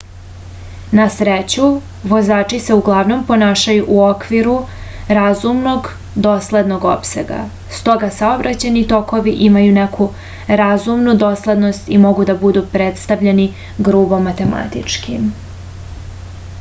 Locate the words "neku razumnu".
9.77-11.15